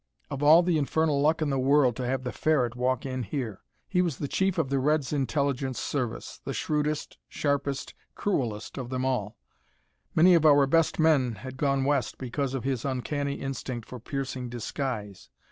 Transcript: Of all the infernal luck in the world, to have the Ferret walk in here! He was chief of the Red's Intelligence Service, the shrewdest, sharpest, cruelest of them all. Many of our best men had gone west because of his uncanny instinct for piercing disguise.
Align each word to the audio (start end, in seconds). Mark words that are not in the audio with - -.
Of 0.31 0.41
all 0.41 0.63
the 0.63 0.79
infernal 0.79 1.21
luck 1.21 1.43
in 1.43 1.51
the 1.51 1.59
world, 1.59 1.95
to 1.97 2.07
have 2.07 2.23
the 2.23 2.31
Ferret 2.31 2.75
walk 2.75 3.05
in 3.05 3.21
here! 3.21 3.61
He 3.87 4.01
was 4.01 4.17
chief 4.29 4.57
of 4.57 4.69
the 4.71 4.79
Red's 4.79 5.13
Intelligence 5.13 5.79
Service, 5.79 6.41
the 6.43 6.55
shrewdest, 6.55 7.19
sharpest, 7.29 7.93
cruelest 8.15 8.79
of 8.79 8.89
them 8.89 9.05
all. 9.05 9.37
Many 10.15 10.33
of 10.33 10.43
our 10.43 10.65
best 10.65 10.97
men 10.97 11.33
had 11.35 11.55
gone 11.55 11.83
west 11.83 12.17
because 12.17 12.55
of 12.55 12.63
his 12.63 12.83
uncanny 12.83 13.35
instinct 13.35 13.87
for 13.87 13.99
piercing 13.99 14.49
disguise. 14.49 15.29